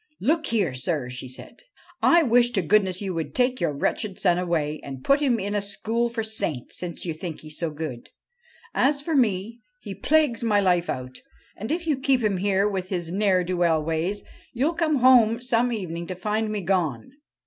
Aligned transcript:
'Look 0.29 0.47
here, 0.47 0.73
sir,' 0.73 1.11
said 1.11 1.59
she,' 1.59 1.65
I 2.17 2.23
wish 2.23 2.49
to 2.53 2.63
goodness 2.63 3.03
you 3.03 3.13
would 3.13 3.35
take 3.35 3.61
your 3.61 3.71
wretched 3.71 4.19
son 4.19 4.39
away 4.39 4.79
and 4.83 5.03
put 5.03 5.19
him 5.19 5.39
in 5.39 5.53
a 5.53 5.61
school 5.61 6.09
for 6.09 6.23
saints, 6.23 6.79
since 6.79 7.05
you 7.05 7.13
think 7.13 7.41
he 7.41 7.49
is 7.49 7.59
so 7.59 7.69
good. 7.69 8.09
As 8.73 8.99
for 9.03 9.15
me, 9.15 9.59
he 9.79 9.93
plagues 9.93 10.43
my 10.43 10.59
life 10.59 10.89
out, 10.89 11.19
and, 11.55 11.71
if 11.71 11.85
you 11.85 11.99
keep 11.99 12.21
him 12.23 12.37
here 12.37 12.67
with 12.67 12.89
his 12.89 13.11
ne'er 13.11 13.43
do 13.43 13.57
well 13.57 13.79
ways, 13.83 14.23
you 14.53 14.65
'11 14.69 14.79
come 14.79 14.95
home 15.01 15.39
some 15.39 15.71
evening 15.71 16.07
to 16.07 16.15
find 16.15 16.49
me 16.51 16.61
gone.' 16.61 17.11